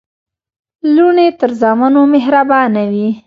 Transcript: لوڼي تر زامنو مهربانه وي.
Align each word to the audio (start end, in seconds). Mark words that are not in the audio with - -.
لوڼي 0.95 1.27
تر 1.39 1.49
زامنو 1.61 2.01
مهربانه 2.13 2.83
وي. 2.93 3.07